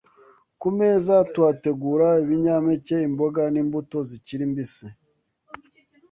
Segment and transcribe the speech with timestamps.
[0.59, 4.87] Ku meza tuhategura ibinyampeke, imboga, n’imbuto zikiri mbisi